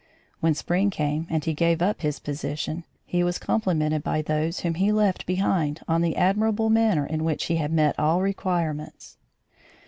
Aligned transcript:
When 0.39 0.55
spring 0.55 0.89
came, 0.89 1.27
and 1.29 1.45
he 1.45 1.53
gave 1.53 1.79
up 1.79 2.01
his 2.01 2.17
position, 2.17 2.85
he 3.05 3.23
was 3.23 3.37
complimented 3.37 4.01
by 4.03 4.23
those 4.23 4.61
whom 4.61 4.73
he 4.73 4.91
left 4.91 5.27
behind 5.27 5.81
on 5.87 6.01
the 6.01 6.15
admirable 6.15 6.71
manner 6.71 7.05
in 7.05 7.23
which 7.23 7.45
he 7.45 7.57
had 7.57 7.71
met 7.71 7.99
all 7.99 8.19
requirements. 8.19 9.17